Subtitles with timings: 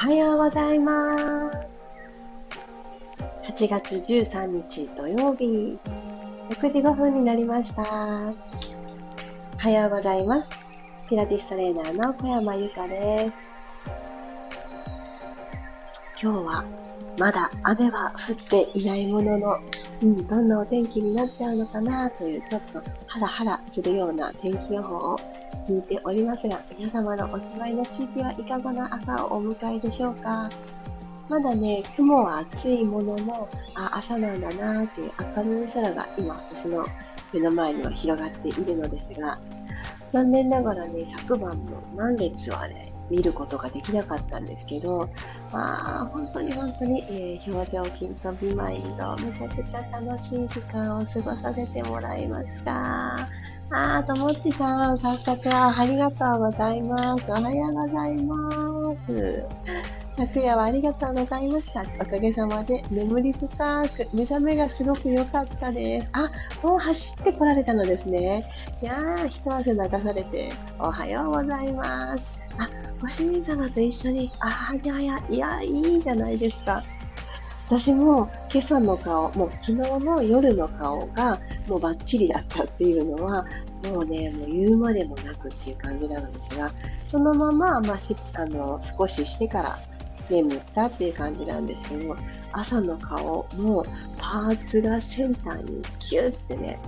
[0.00, 1.90] はようございます。
[3.48, 5.76] 8月13日土曜日、
[6.50, 7.82] 6時5分になりました。
[7.82, 7.86] お
[9.58, 10.48] はようございます。
[11.10, 13.40] ピラティストレーナーの小山由かです。
[16.22, 16.64] 今日は
[17.18, 19.58] まだ雨は降っていないものの、
[20.00, 25.16] うん、どんなお天気になっちゃうのかなというちょっとハラハラするような天気予報を
[25.66, 30.48] 聞いておりますが、皆様のお住まいの地域はいかがな朝をお迎えでしょうか？
[31.28, 36.86] まだね、雲は厚いものの、あ、朝なんだなーっていう明るい空が今私の
[37.34, 39.38] 目の前には広がっているのですが、
[40.12, 45.08] 残念ながらね、昨晩の満月はね、見ることができなかったんですけど、
[45.52, 53.28] まあ、本当に本当に、えー、表情筋とビマインド、めちゃくちゃ楽しい時間を過ごさせてもらいました。
[53.70, 57.30] あー、ともっちさん、早速ありがとうございます。
[57.30, 59.44] おはようございます。
[60.16, 61.82] 昨夜はありがとうございました。
[62.00, 63.48] おかげさまで眠り深
[63.88, 66.10] く、目覚めがすごく良かったです。
[66.12, 66.30] あ、
[66.62, 68.42] もう走ってこられたのですね。
[68.82, 72.24] いやー、一汗流されて、おはようございます。
[72.58, 72.68] あ、
[73.00, 76.82] ご主人様と一緒に、あー、いやいや、いや、いいじゃないですか。
[77.68, 83.44] 私も今朝の顔、もう昨日の夜の顔がもうバッチリだったっていうのは、
[83.92, 86.72] もうね、もう言うまでもなくっていう感じなのですが、
[87.06, 87.96] そのまま、まあ、
[88.40, 89.78] あの、少ししてから
[90.30, 92.16] 眠ったっていう感じなんですけど、
[92.52, 93.84] 朝の顔も
[94.16, 96.78] パーツがセンターにギュッてね、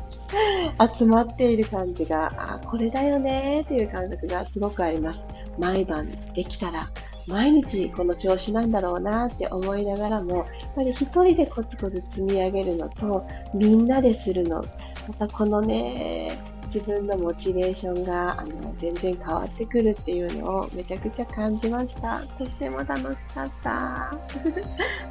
[0.97, 5.21] 集まっている感じが、あ、これだよねっていう感覚がすごくあります。
[5.61, 6.91] 毎晩できたら
[7.31, 14.65] 毎日この調子なんだろうなって思いながらも、やっぱり一人でコツコツ積み上げるのと、みんなでするの、
[15.07, 22.21] またこのね、自分のモチベーションがあの全然変わってくるっていうのをめちゃくちゃ感じました。
[22.39, 24.13] とっても楽しかった。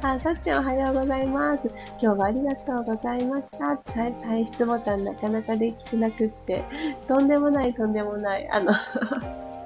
[0.02, 1.68] あ、さっちゃんおはようございます。
[2.00, 3.78] 今日はありがとうございました。
[3.84, 6.64] 退出ボタンなかなかできてなくって、
[7.06, 8.48] とんでもないとんでもない。
[8.50, 8.72] あの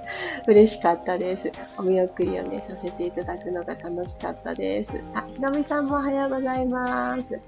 [0.47, 1.50] 嬉しかったです。
[1.76, 4.92] お見送りをね、させていただくのが楽しかったです。
[5.15, 7.41] あ、ひろみさんもおはようございます。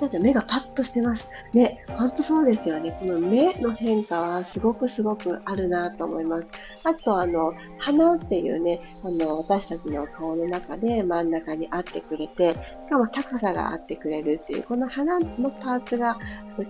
[0.00, 1.28] ちょっと目がパッとしてます。
[1.52, 2.96] ね、ほんとそうですよね。
[2.98, 6.46] この目の変化はすごくすごくあるなと思います。
[6.84, 16.16] あと、あの、鼻っていうね、あの、私たちの顔の中で真ん中にあってくれて、しかも高さがあってくれるっていう、この鼻のパーツが、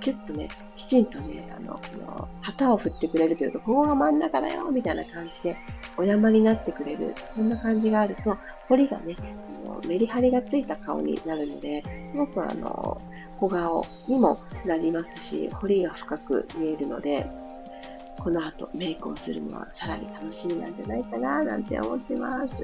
[0.00, 5.56] キュッとね、きちんとね、あの、この旗を振ってくれるというか、ここが真ん中だよみたいな感じで、
[5.96, 8.36] お山になってくれる、そんな感じがあると、
[8.70, 9.16] 彫りがね、
[9.86, 13.00] メリハリがついた顔になるので、すごくあの、
[13.40, 17.28] 小顔にもなりますし、彫りが深く見えるので、
[18.20, 22.54] この後メイクをするのはさらに楽しみなんじゃないかななんて思ってます。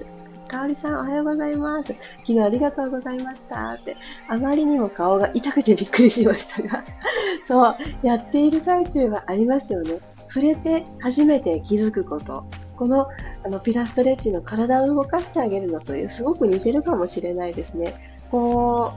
[0.47, 1.93] かおりさんおはようございます。
[2.21, 3.97] 昨日ありがとうございましたって。
[4.29, 6.85] あまりにも顔が痛くてびっくりしましたが、
[7.49, 9.99] そう、やっている最中はありますよね。
[10.29, 12.45] 触れて初めて気づくこと。
[12.77, 13.09] この
[13.45, 17.95] あのピラストレッチの体を動かしてあげるのというすごく似てるかもしれないですね。
[18.31, 18.93] こ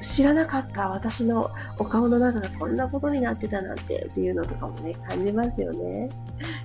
[0.00, 6.10] う、知らなかった私のお顔の中がこんなことになってたなんてっていうのとかもね、感じますよね。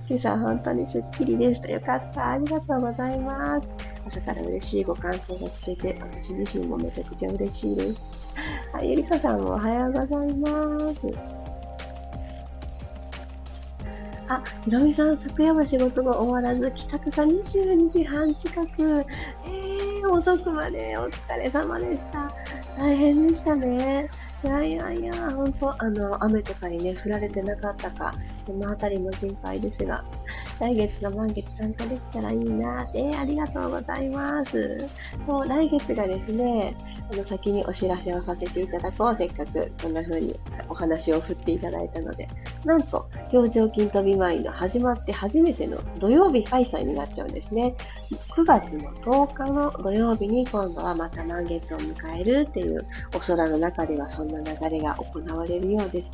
[0.08, 1.70] 今朝本当にスッキリでした。
[1.70, 2.32] よかった。
[2.32, 3.68] ありがとうございます。
[4.06, 8.02] 朝から嬉しいご感想が聞けて、私自身もめちゃくちゃ嬉しいです。
[8.74, 11.39] あ、ゆりかさんもおはようございます。
[14.30, 19.04] あ、ひろみさん、昨夜は仕事が終わらず、帰宅が22時半近く。
[19.44, 22.32] えー、遅くまでお疲れ様でした。
[22.78, 24.08] 大変でしたね。
[24.42, 28.10] いやいやいや、本当あの、雨とかにね、降られてなかったか、
[28.46, 30.02] そのあたりも心配ですが、
[30.60, 34.86] 来月の満月参加できたらいいなって、ありがとうございます。
[35.26, 36.74] もう来月がですね、
[37.12, 39.16] あの先にお知らせをさせていただこう。
[39.16, 42.28] せっかくこんな風にお話を振っていただいたので。
[42.64, 47.74] なんと、表情筋飛びマインド始まって初めての土曜日開催になっちゃうんですね。
[48.36, 56.08] 9月の10日の土曜日に今度はまた満月を迎えるっていうお空の中ではそんな流れが行われるようです。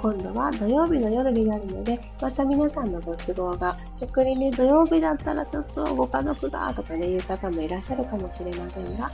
[0.00, 9.10] 今度は土曜日の夜になるので、また皆さんのご都合が、逆にね、土曜日だったらちょっとご家族がとかね、いう方もいらっしゃるかもしれませんが、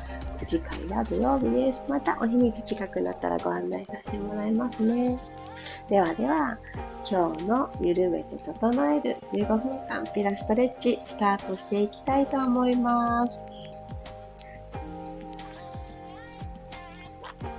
[0.46, 1.82] 次回は土曜日です。
[1.88, 5.18] またお日にち近くなったらご案内させてもらいますね。
[5.88, 6.58] ではでは、
[7.08, 13.44] 今日の緩めて整える15分間ピラストレッチスタートしていきたいと思います。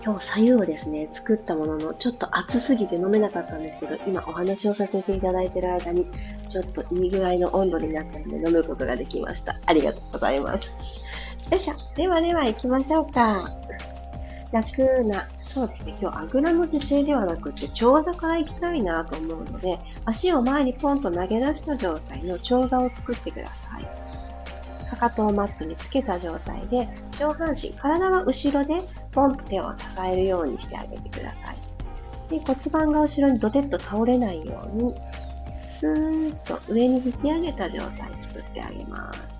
[0.07, 6.07] 今日、左右をですね、作ったものの、ちょっと熱すぎて飲めなかったんですけど、今お話をさせていただいている間に、
[6.47, 9.59] ちょっといい具合の温度になったので飲むことができました。
[9.65, 10.71] ありがとうございます。
[11.51, 11.73] よいしょ。
[11.97, 13.49] ではでは行きましょうか。
[14.53, 15.97] 楽な、そうですね。
[15.99, 24.06] 今日あぐらの姿勢ではなくて、長座から行きたいなと思うので、足を前にポンと投げ出した状態の長座を作ってください。
[24.89, 28.81] かかとをマットにつけた状態で、上半身、体は後ろで
[29.11, 31.57] ポンと手を支えるようにしてあげてください。
[32.29, 34.95] で骨盤が後ろにドテッと倒れないように、
[35.67, 39.37] スーッと上に引き上げた状態作ってあげます。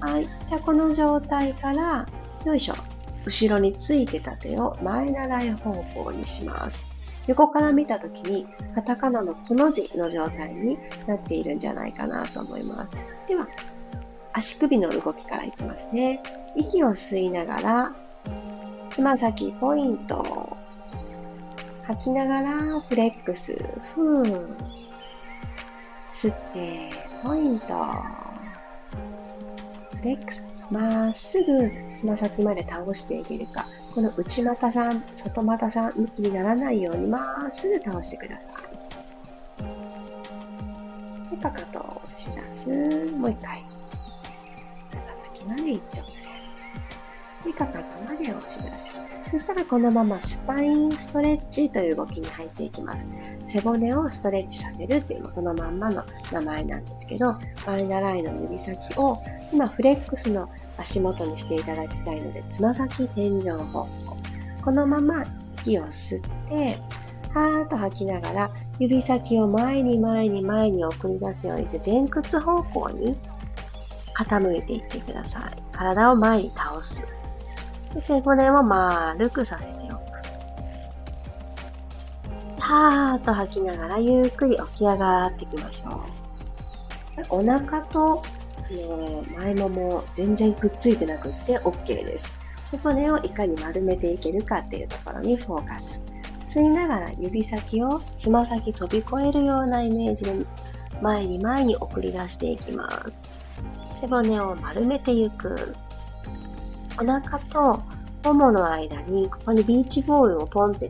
[0.00, 0.24] はい。
[0.48, 2.06] じゃあこの状態から、
[2.44, 2.74] よいしょ。
[3.24, 6.94] 後ろについてた手を前習い方向にします。
[7.26, 12.96] 横から見たときに、カタカナのこの字の状態になっているんじゃないかなと思います。
[13.28, 13.46] では、
[14.32, 16.22] 足首の動きからいきますね。
[16.56, 17.92] 息を吸いながら、
[18.90, 20.56] つま先ポイント。
[21.84, 23.56] 吐きながらフレックス。
[23.94, 24.56] ふーん。
[26.12, 26.90] 吸って、
[27.22, 27.66] ポイント。
[29.98, 30.46] フレックス。
[30.70, 33.66] まっすぐつま先まで倒していけるか。
[33.94, 38.48] この内股さん、外股さん、向きにならないようにまっすぐ倒してください。
[41.38, 43.12] かかとを押し出す。
[43.12, 43.67] もう一回。
[45.48, 46.32] まで一直線。
[47.44, 48.98] で、かかとまで押し出す。
[49.30, 53.06] そしたらこのままスパインストレッチという動きに入っていきます。
[53.46, 56.02] 背骨をストレッチさせるっていうのそのまんまの
[56.32, 57.34] 名前なんですけど、
[57.66, 59.18] バイナラインの指先を
[59.52, 63.88] 今フレックスの足元にしていただきたいので、つま先天井方向。
[64.64, 65.24] このまま
[65.62, 66.78] 息を吸って、
[67.34, 73.17] はーっと吐きながら、指先を前に前に前に送り出すようにして前屈方向に
[74.18, 75.42] 傾いていってください。
[75.72, 77.00] 体を前に倒す。
[77.94, 80.08] で背骨を丸くさせておく。
[82.60, 86.00] はーっと吐きながらゆっくり起き上がっていきましょう。
[87.30, 88.22] お腹と、
[88.70, 92.36] え前もも全然くっついてなくって OK です。
[92.70, 96.00] 背骨をいかに丸めていけるかっていうところにフォーカス。
[96.52, 100.34] 吸いながら指先をつま先飛び越えるようなイメージで
[101.00, 103.27] 前に前に送り出していきます。
[104.00, 105.74] 背骨を丸めていく。
[107.00, 107.82] お腹と
[108.24, 110.88] ももの間に、ここにビーチボールをポンって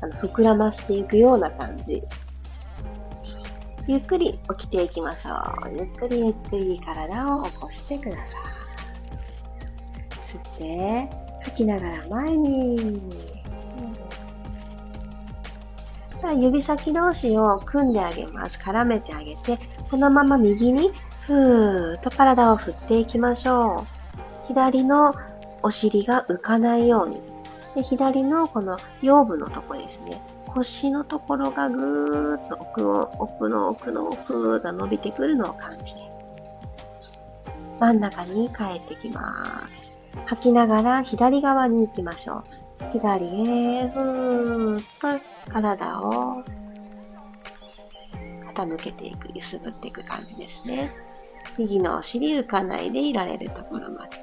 [0.00, 2.02] あの膨らましていくような感じ。
[3.86, 5.32] ゆっくり起きていきましょ
[5.66, 5.70] う。
[5.76, 10.20] ゆっくりゆっくり体を起こしてください。
[10.20, 11.10] 吸って、
[11.42, 13.00] 吐きながら前に。
[16.36, 18.58] 指先同士を組んであげます。
[18.58, 19.58] 絡めてあげて、
[19.90, 20.92] このまま右に
[21.32, 24.46] ふーっと体を振っていきましょう。
[24.48, 25.14] 左の
[25.62, 27.22] お尻が浮かないように。
[27.74, 30.20] で左のこの腰部のとこですね。
[30.48, 36.02] 腰のところがぐーっと奥の奥の奥の奥が伸びてくるのを感じて。
[37.80, 39.98] 真ん中に帰ってきます。
[40.26, 42.44] 吐きながら左側に行きましょう。
[42.92, 46.42] 左へ、ふーっと体を
[48.54, 50.92] 傾けていく、揺すぶっていく感じですね。
[51.58, 54.18] 右のお尻浮かないでいられるところまで。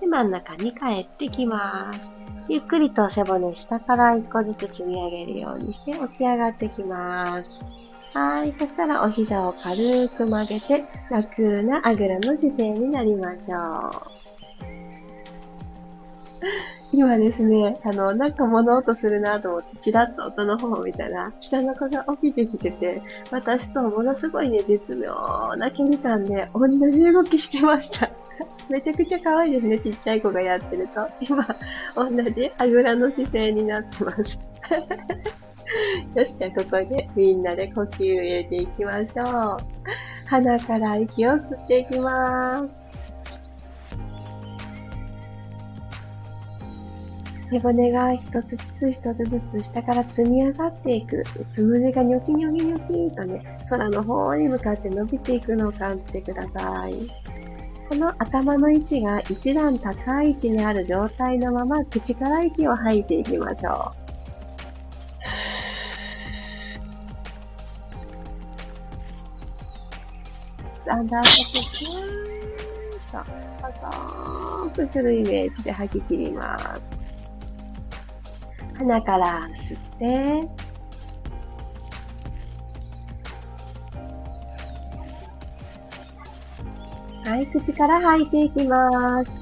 [0.00, 2.10] で、真ん中に帰ってきます。
[2.48, 7.50] ゆっくりと背骨下から一個ずつ積み上げるようにして起き上がってきます。
[8.12, 8.54] はい。
[8.58, 14.16] そしたらお膝を軽く曲げて楽なあぐらの姿勢になりましょう。
[16.92, 25.12] 今ですね、あの、なんか物音するなと思って、ちらっと音の方を見たら、下の子が起きてきてて、私とものすごいね、絶妙
[25.56, 28.08] な距離感で、同じ動きしてました。
[28.68, 31.08] めちゃくちゃ可愛いですね、ちっちゃい子がやってると。
[31.20, 31.46] 今、
[31.94, 34.40] 同じあぐらの姿勢になってます。
[36.14, 39.56] よし、じゃあここでみんなで呼吸入れていきましょう。
[40.26, 42.85] 鼻から息を吸っていきます。
[47.50, 51.22] 背骨が一つずつ一つずつ下から積み上がっていく。
[51.52, 56.94] つむじがニョキニョキニョキとね、空の方に向かって伸びていくのを感じてください。
[57.88, 64.06] この頭の位置が一段高い位置にある状態のまま口から息を吐いていきましょう。
[70.84, 73.30] だんだんとキューッと
[73.62, 76.95] 細くするイメージで吐き切ります。
[78.78, 80.66] 鼻から吸って
[87.28, 89.40] はい口から吐いていきます。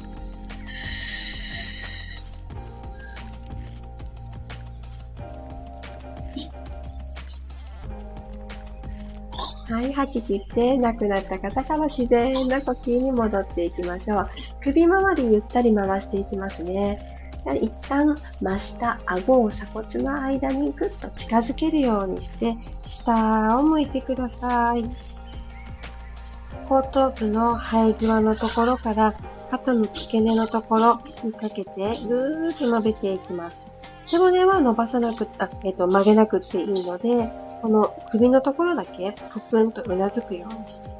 [9.70, 14.30] はい吐き切って亡くなった方から自然な呼吸に戻っていきましょう。
[14.62, 17.13] 首周りゆったり回していきますね。
[17.52, 24.84] 一旦真下、顎を鎖骨の間にぐっと近づけるようにして、下を向いてください。
[26.68, 29.14] 後頭部の生え際のところから
[29.50, 31.72] 肩の付け根のところにかけて
[32.08, 33.70] ぐーっと伸びていきます。
[34.06, 37.30] 背骨は伸ばさなくあ、えっ、と、曲げなくていいので、
[37.62, 40.90] この首のところだけぷくんとうなずくようにして。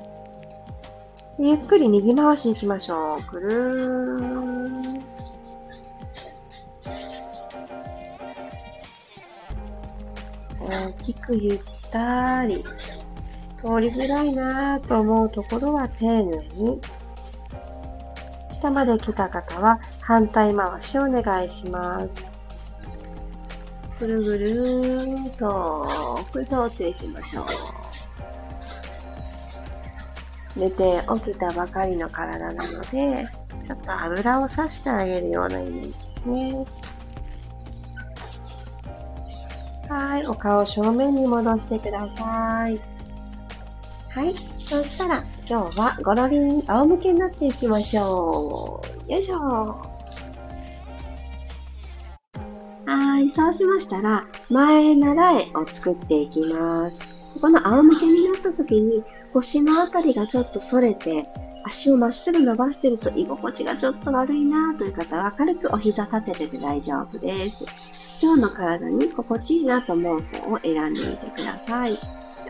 [1.38, 3.30] ゆっくり右回しいきましょう。
[3.30, 5.34] ぐるーん。
[10.68, 12.64] 大きくゆったり、
[13.59, 16.23] 通りづらいなぁと思うところは丁寧
[16.54, 16.80] に、
[18.50, 22.30] 下まで来た方は反対回しお願いします。
[24.00, 25.87] ぐるぐるーと、
[26.33, 27.47] これ通っていきましょう。
[30.56, 33.28] 寝て起きたばかりの体なので、
[33.66, 36.64] ちょっと油をさしてあげるようなイメージですね。
[39.94, 42.80] はい、お顔正面に戻してください。
[44.10, 49.12] はい、そしたら今日はゴロリン仰向けになっていきましょう。
[49.12, 49.36] よいしょ。
[52.86, 57.14] はい、そうしましたら、前習えを作っていきます。
[57.40, 61.28] この仰向けになった時に腰のあたりがちょっと反れて、
[61.66, 67.92] 足をまっすぐ伸ばしてると居心地がちょっと悪いなという方は軽くお膝立ててて大丈夫です。
[68.21, 71.99] 今日の体に心地いいなと思う方を選んでみてください。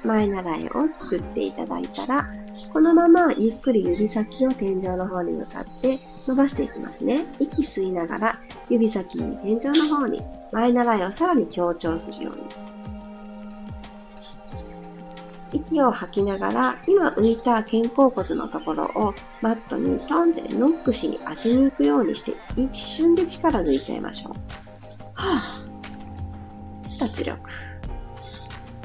[0.04, 2.28] 前習いを作っていただいたら、
[2.72, 7.24] このままゆっくり指先を天井の方に向かって伸ばしていきますね。
[7.40, 12.42] 息吸いながら指先に天井の方に前習いをさらに強調するように。
[15.54, 24.63] 息を吐きながら、今浮いた肩甲骨のところをマットにトンってノックしに当てに行くようにして、一瞬で力抜いちゃいましょう。
[25.14, 27.40] はぁ、脱力。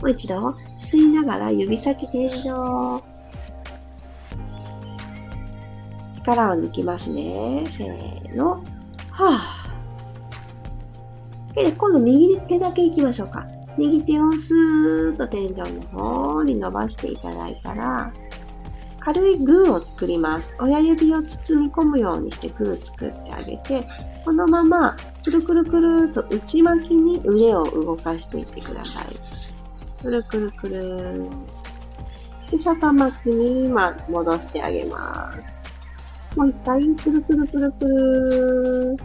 [0.01, 3.03] もう一度、吸いながら指先天井。
[6.13, 7.65] 力を抜きますね。
[7.69, 8.63] せーの。
[9.11, 11.55] はぁ。
[11.55, 13.45] で、今度右手だけ行きましょうか。
[13.77, 18.11] 右手をスーッと天井の方に伸ばしていただいたら、
[18.99, 20.57] 軽いグーを作ります。
[20.59, 23.87] 親指を包み込むようにしてグー作ってあげて、
[24.23, 29.05] このままくるくるくると内巻きに腕を動かしていってください。
[30.01, 31.29] くるくるくる。
[32.49, 35.57] で、外巻きに今戻してあげます。
[36.35, 38.97] もう一回、くるくるくるくる。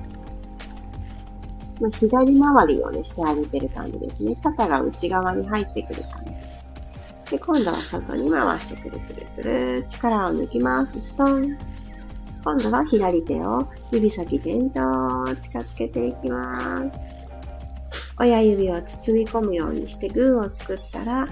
[1.80, 4.36] まあ、左回りをね、してあげてる感じですね。
[4.42, 7.30] 肩が内側に入ってくる感じ。
[7.32, 9.84] で、今度は外に回してくるくるくる。
[9.88, 11.00] 力を抜きます。
[11.00, 11.58] ストン。
[12.44, 17.08] 今度は左手を指先天井近づけていきます。
[18.18, 21.26] 親指を包み込むようにしてグーを作ったら、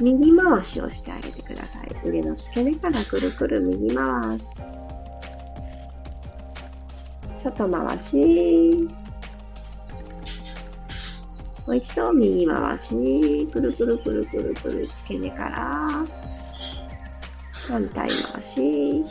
[0.00, 2.08] 右回しをしてあげてください。
[2.08, 4.46] 腕の付け根からくるくる右回し。
[7.40, 8.88] 外回し。
[11.66, 15.88] もう一度右回し、くるくるくるくるくる付け根から、
[17.68, 19.04] 反対回し。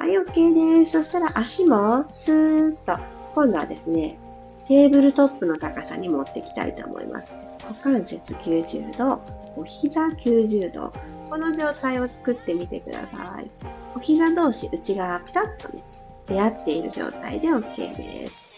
[0.00, 0.92] はい、OK です。
[0.92, 2.98] そしたら足もスーッと、
[3.34, 4.18] 今度はですね、
[4.66, 7.30] テーブルトップの高さに持っていきたいと思います。
[7.68, 9.20] 股関節90度、
[9.56, 10.90] お膝90度。
[11.28, 13.50] この状態を作ってみてください。
[13.94, 15.84] お膝同士内側ピタッとね、
[16.26, 18.48] 出会っている状態で OK です。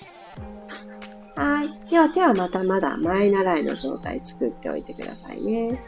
[1.35, 1.91] はい。
[1.91, 5.83] では手はまたまだ前習いの状態作っておいてくださいね。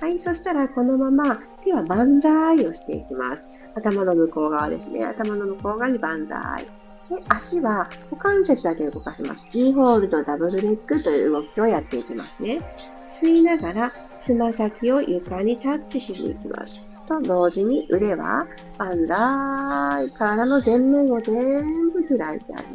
[0.00, 0.18] はい。
[0.18, 3.50] そしたらこのまま手は万歳をしていきます。
[3.74, 5.04] 頭の向こう側ですね。
[5.04, 6.64] 頭の向こう側に万歳。
[7.08, 9.48] で足は股関節だけ動かします。
[9.52, 12.60] ーホールドダブルレッグという動きをやっていきますね。
[13.06, 16.90] 吸いながらつま先を床にタッチしに行きます。
[17.06, 20.10] と同時に腕は万歳。
[20.10, 22.68] 体の前面を全部開いてあげる。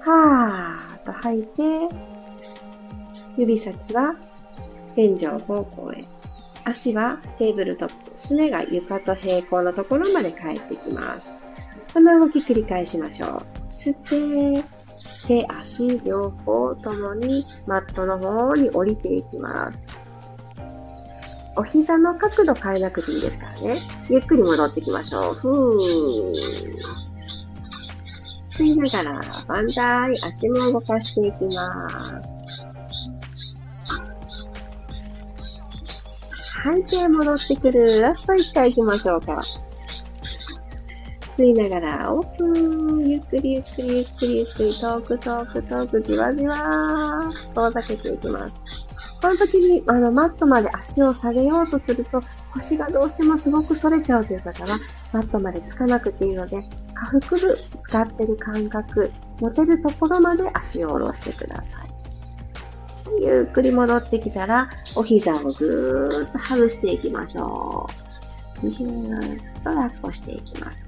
[0.00, 1.88] はーっと吐いて、
[3.36, 4.16] 指先は
[4.96, 6.04] 天井方向へ。
[6.64, 11.40] 足はテーブルトップ、すねが床と平行のところまで帰ってきます。
[11.94, 13.72] この動き繰り返しましょう。
[13.72, 14.64] 吸って、
[15.28, 19.86] 手、足、両方ともにマットの方に降りていきます。
[21.56, 23.78] お膝の角度変えなくていいですからね。
[24.10, 25.34] ゆっくり戻ってきましょう。
[25.34, 26.34] ふー。
[28.48, 32.35] 吸いながら、万歳、足も動かしていきます。
[36.66, 38.00] 吐いて戻ってくる。
[38.00, 39.40] ラスト1回行きましょうか。
[41.30, 43.08] 吸いながら、オープン。
[43.08, 48.58] ゆっくりゆっくりゆっくりゆっくり、遠く遠く遠く、じわじわ遠ざけていきます。
[49.22, 52.20] この時に、あの、マットまで足を下げようとすると、
[52.52, 54.80] 腰がどうしてもすごく反れちゃうという方は、
[55.12, 56.56] マットまでつかなくていいので、
[56.94, 61.85] 下腹部使ってる感覚、持てるところまで足を下ろしてください。
[63.20, 67.88] ゆっくり戻ってきたら、お膝をぐーっと外していきましょ
[68.62, 68.68] う。
[68.68, 70.78] ぎゅーっと抱っこしていきます。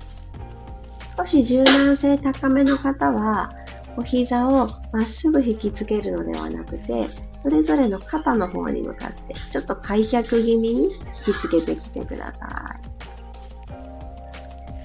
[1.17, 3.53] 少し柔軟性高めの方は、
[3.97, 7.09] お膝をまっすぐ引きつけるのではなくて、
[7.43, 12.47] それぞれの肩の方に向かって、ちょっと開脚気味に引きつけてきてくださ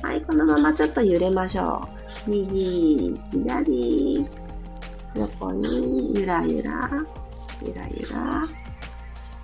[0.02, 0.06] い。
[0.06, 1.88] はい、このままちょっと揺れましょ
[2.28, 2.30] う。
[2.30, 4.28] 右、左、
[5.16, 6.90] 横にゆらゆら、
[7.66, 8.46] ゆらゆら、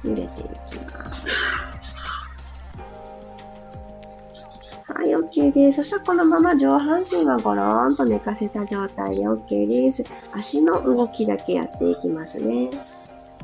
[0.03, 1.25] 揺れていきます。
[4.93, 5.77] はい、OK です。
[5.77, 10.03] そしたらこのまま上半身はゴローンと寝かせた状態で OK です。
[10.33, 12.69] 足の動きだけやっていきますね。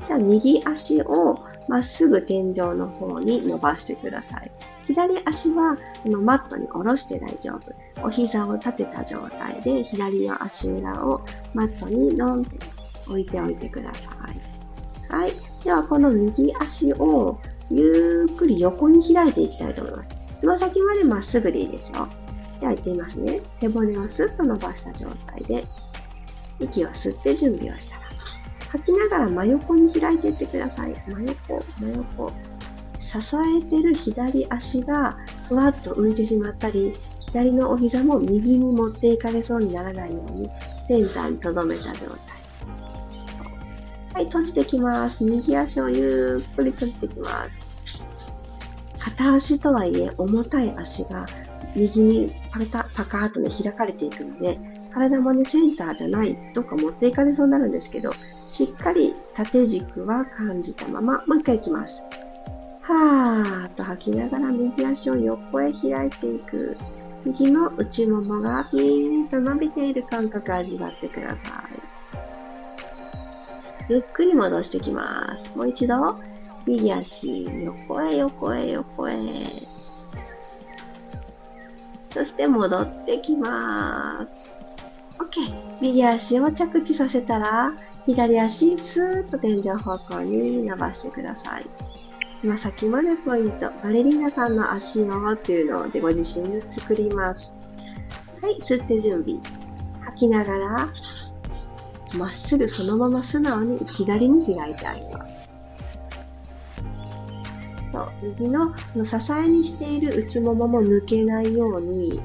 [0.07, 4.51] じゃあ右足をまっすぐ天井の方に伸ばしてください。
[4.87, 8.05] 左足はこのマットに下ろして大丈夫。
[8.05, 11.21] お膝を立てた状態で左の足裏を
[11.53, 12.57] マットにドンって
[13.07, 14.54] 置いておいてください。
[15.09, 15.33] はい。
[15.63, 20.15] ではこの右足をゆっくり横に開いていきたいと思います。
[20.39, 22.07] つま先までまっすぐでいいですよ。
[22.59, 23.41] では行ってみますね。
[23.53, 25.65] 背骨をスッと伸ばした状態で
[26.59, 28.05] 息を吸って準備をしたら
[28.75, 30.93] 吐きながら真横に開いていってください。
[31.07, 32.31] 真横、真横。
[32.99, 40.49] 支えてる左足がふわっと浮いてしまったり、左のお膝も右に持っていかれそうにならないように、
[40.87, 42.44] センターに留めた状態。
[44.15, 45.25] はい、閉じてきます。
[45.25, 47.27] 右足をゆっくり閉じてきま
[47.83, 48.01] す。
[48.97, 51.25] 片足とはいえ重たい足が
[51.75, 54.57] 右にパカパカーとね開かれていくので、
[54.93, 58.11] 体もね、センターじゃない、どっか持っていかれそうになるんですけど、
[58.47, 62.01] しっかり縦軸は感じたまま、もう一回いきます。
[62.83, 66.77] はーっと吐きながら右足を横へ開いていく。
[67.25, 71.74] 右の内ももがピーンと伸びている感覚味わってください。
[73.87, 75.55] ゆっくり戻してきます。
[75.55, 76.19] もう一度、
[76.65, 79.15] 右足、横へ横へ横へ。
[82.11, 84.33] そして戻ってきます。
[85.19, 85.81] OK。
[85.81, 87.73] 右足を着地させたら、
[88.05, 91.65] 左足、スーッと天井方向に伸ばしてください。
[92.41, 93.69] つま先までポイント。
[93.83, 97.51] バレリーナさんの足のっていうのでご自身に作ります。
[98.41, 99.39] はい、吸って準備。
[100.05, 100.87] 吐きながら、
[102.13, 105.49] まっすぐそのまま素直に左に開いてあげます。
[107.91, 112.21] そう、右の支えにしている内ももも抜けないように、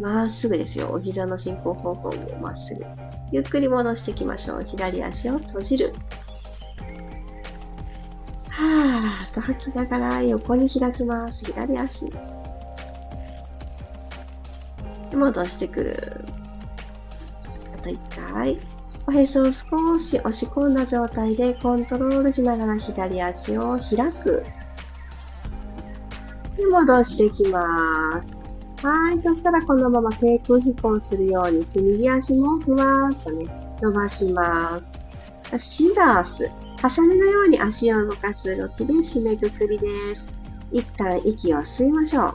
[0.00, 0.90] まっすぐですよ。
[0.92, 2.84] お膝の進行方向もまっすぐ。
[3.30, 4.64] ゆっくり戻していきましょう。
[4.64, 5.92] 左足を閉じる。
[8.48, 11.44] はーっと吐きながら横に開きます。
[11.44, 12.12] 左足。
[15.14, 16.24] 戻してくる。
[17.82, 17.98] と一
[18.30, 18.58] 回。
[19.06, 24.44] おへそを少し押し込んだ状態でコントロールしながら左足を開く。
[26.56, 28.40] で戻していきます。
[28.82, 29.18] はい。
[29.20, 33.44] そしたらこのまま低空飛行するようにして、右足もふわーっとね、
[33.80, 35.10] 伸ばします。
[35.56, 36.50] シザース。
[36.80, 40.34] ハサミのように足を動かす動きで締めくくりです。
[40.72, 42.34] 一旦息を吸いましょう。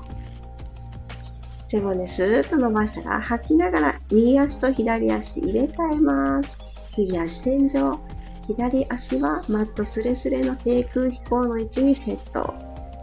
[1.67, 6.57] 背骨スーッと伸ばしたら吐きながら右足と左足入れ替えます。
[6.97, 7.69] 右足天井。
[8.47, 12.53] 左足はマットスレスレの低空飛行の位置にセット。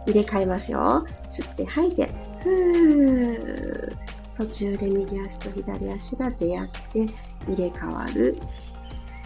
[0.07, 1.05] 入れ替えますよ。
[1.29, 2.09] 吸って吐いて。
[2.43, 3.95] ふー
[4.35, 6.99] 途中で右足と左足が出会って
[7.47, 8.35] 入れ替わる。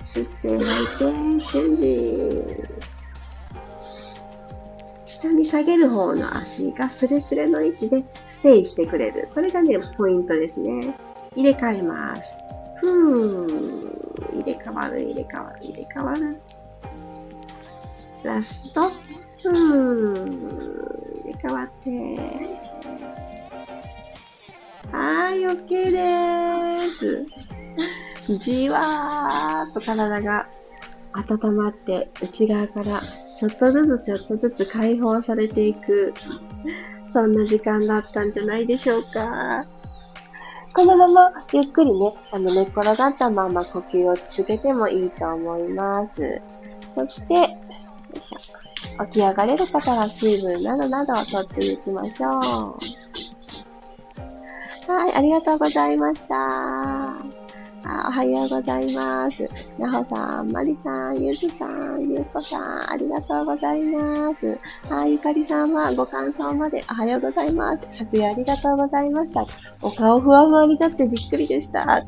[0.05, 2.43] 吸って吐いて、チェンジ。
[5.21, 9.27] 下に下げる方の足がスレスレの位置でステイしてくれる。
[9.33, 10.95] これがね、ポイントですね。
[11.35, 12.37] 入れ替えます。
[12.77, 14.33] ふー。
[14.33, 16.41] 入れ替わる、入れ替わる、入れ替わる。
[18.23, 18.89] ラスト。
[18.89, 20.15] ふー。
[21.23, 21.89] 入れ替わって。
[24.93, 27.25] はい、OK です。
[28.39, 30.47] じわーっと体が
[31.13, 33.01] 温まって内側から
[33.39, 36.13] ちょっとずつちょっとずつ解放されていく、
[37.07, 39.65] そんな時間だったんじゃないでしょうか。
[40.73, 46.41] このままゆっくりね、あの寝っ転がったまま呼吸を続けてもいいと思います。
[46.95, 47.41] そして、よ
[48.13, 48.39] いしょ。
[49.05, 52.41] 起き上がれる方は水分などなどをとっていきましょう。
[54.91, 57.38] はい、ありがとうございました。
[57.83, 59.49] あおはようございます。
[59.77, 64.57] なほさん、まりさん、ゆずさん、ゆうこさん、ありがとうございます。
[64.89, 67.87] はい、ゆかりさんはご感想までおはようございます。
[67.93, 69.45] 昨夜ありがとうございました。
[69.81, 71.85] お顔ふわふわになってびっくりでした。
[71.85, 72.05] ね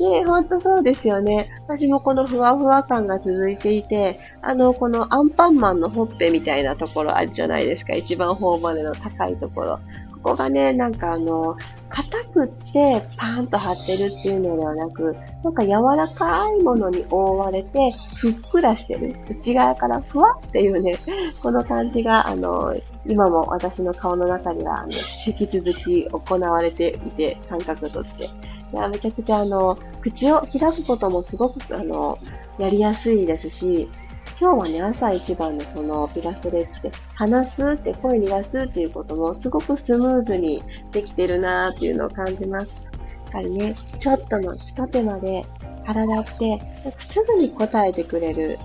[0.00, 1.50] え、ほんとそうですよね。
[1.66, 7.92] 私もこのふわふわ感が続いていて、あの、このアンパンマンのほっぺみたいなところあるじゃないですか。
[7.92, 9.78] 一番頬骨の高いところ。
[10.24, 11.54] ここがね、なんかあの、
[11.90, 19.14] 硬くってパーンと張ってるっていうのではなく、なんか柔らかいものに覆われて、ふっくらしてる。
[19.28, 20.94] 内側からふわっていうね、
[21.42, 22.74] この感じが、あの、
[23.06, 24.92] 今も私の顔の中には、あの、
[25.26, 28.24] 引き続き行われていて、感覚として。
[28.24, 28.28] い
[28.76, 32.16] や、めちゃくちゃあの、口を開くこともすごく、あの、
[32.58, 33.90] やりやすいですし、
[34.40, 42.66] 今日はね、朝一番のこのピラスレッチで、話すって声に出すっていうこともすごくスムーズにできてるなーっていうのを感じます。
[42.66, 45.44] やっぱりね、ちょっとの一手間で
[45.86, 48.58] 体ってなんかすぐに答えてくれる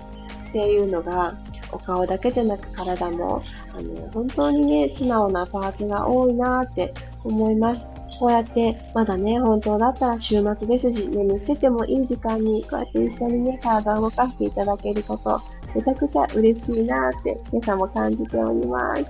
[0.48, 1.36] っていうのが、
[1.72, 7.88] お顔だけじゃなく体も、あの、本当にね、素直なパーツが多いなって思います。
[8.18, 15.40] こうやって、まだね、本当だったら週末ですし、眠っててもいい時間に、こうやって一緒にね、体を動かしていただけること、
[15.74, 19.02] めちゃくちゃ嬉しいなって、今朝も感じております。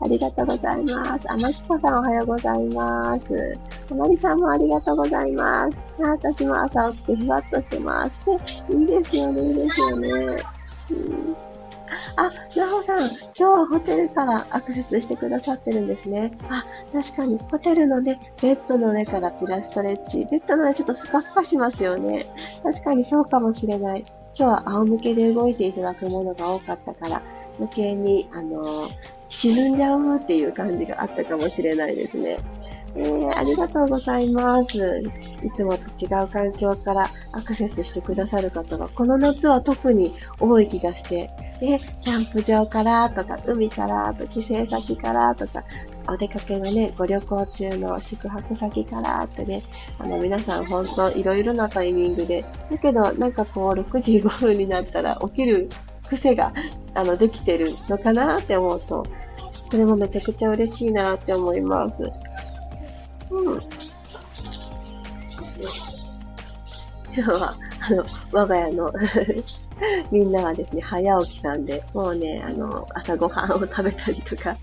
[0.00, 1.30] ありがとうございます。
[1.30, 3.58] あまきこさんおはようございます。
[3.90, 5.78] あまりさんもありがとうございます。
[6.04, 8.12] あ私も朝起きてふわっとしてます。
[8.74, 10.08] いいですよね、いいですよね。
[10.90, 11.36] うん
[12.16, 16.32] あ、なほさん、今日はホテルからアクセスしてくださってるんですね。
[16.48, 20.26] あ、確かに、ホテルのね、ベッドの上からピラストレッチ。
[20.26, 22.24] ベッドの上ちょっとふかふかしますよね。
[22.62, 24.04] 確かにそうかもしれない。
[24.34, 27.22] 今日は仰向けで動いていただくものが多かったから、
[27.58, 28.90] 余計に、あのー、
[29.28, 32.38] 沈んじゃうっていう感じがあったかもしれないですね。
[32.94, 35.02] えー、ありがとうございます。
[35.42, 45.64] いつもと違う環境からアクセスしてくださる方が、この夏は特に多い気がして、で、キャンプ場からとか、海からとか、帰省先からとか、
[46.08, 49.62] お出かけのね、ご旅行中の宿泊先からってね、
[49.98, 55.68] あの、皆さん本当いろいろなタイミングで、だけど、なんかこう、6時5分になったら起きる
[56.08, 56.52] 癖が、
[56.94, 59.04] あの、できてるのかなって思うと、
[59.70, 61.94] それもめちゃくちゃ嬉しいなって思います。
[63.30, 63.60] うん。
[67.14, 68.92] 今日は、あの、我が家の
[70.10, 74.56] みんなはですね、早起きさんで、もうね、あの、朝ごはんを食べたりとか、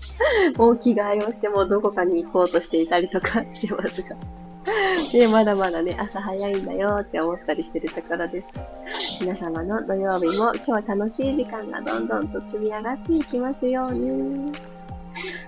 [0.56, 4.16] もう着替えをしてもどこかに行こうとしていたりとか してますが。
[5.12, 9.20] で、まだまだね、朝早いんだよって思ったりしてるところです。
[9.20, 14.50] 皆様の土曜日も今日は楽しい時間がどんどんと積み上がっていきますように。
[14.50, 14.52] い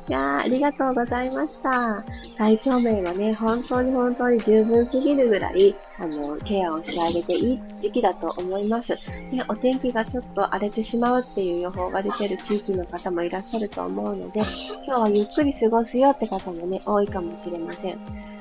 [0.08, 2.04] やー、ありがとうございました。
[2.42, 8.96] 体調面はね、本当に本当に十分すぎるぐらい、あの、ケアをしてあげていい時期だと思います。
[9.30, 14.40] で、お天気がちょっと荒れてしまうっていう予報が出てる地域の方もいらっしゃると思うので、
[14.84, 17.98] 今日はゆっくり過ごすよって方もね、多いかもしれません。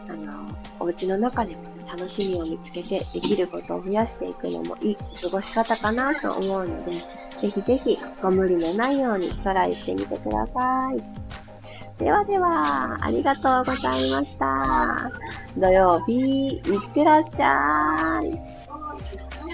[0.09, 1.61] あの、お家の中でも、
[1.91, 11.50] 楽しみを見つけてできることを増やしていくのもいい過ごし方かなと思うので、ぜひぜひご無理のないようにトライしてみてください。
[12.01, 15.11] ではでは、ありがとうございました。
[15.55, 16.61] 土曜日、いっ
[16.95, 18.41] てらっしゃい。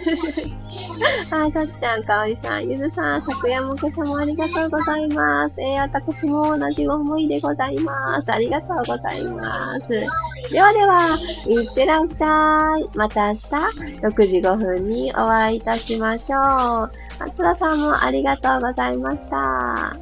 [1.27, 5.55] あ、さっちゃん、かおりさん、ゆずさん、昨夜も今朝もありがとうございます。
[5.57, 8.31] えー、私も同じ思いでございます。
[8.31, 9.89] ありがとうございます。
[9.89, 12.89] ではでは、いってらっしゃい。
[12.95, 13.39] また明日、
[14.07, 16.41] 6時5分にお会いいたしましょう。
[17.19, 19.97] あつらさんもありがとうございました。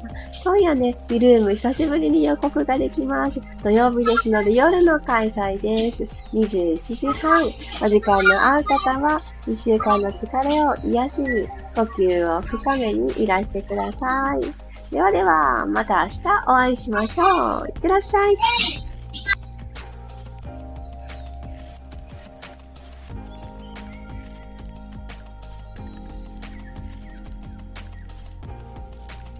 [0.46, 3.40] 今夜ね、ビルーム久しぶりに予告ができます。
[3.64, 6.16] 土曜日ですので夜の開催です。
[6.32, 7.44] 21時半。
[7.82, 14.92] お時間の合う方は、1週間の疲れを癒しに、呼吸を深めにいらしてください。
[14.92, 17.66] ではでは、また明日お会いしましょう。
[17.66, 18.95] いってらっしゃい。